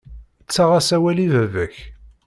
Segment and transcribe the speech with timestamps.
[0.45, 1.75] Ttaɣ-as awal i baba-k.